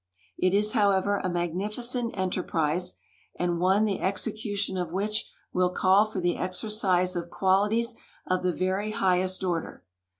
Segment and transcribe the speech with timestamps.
[0.39, 2.95] It is, however, a magnificent enterprise
[3.35, 8.41] and one the exe cution of which will call for the exercise of qualities of
[8.41, 9.83] the very highest order.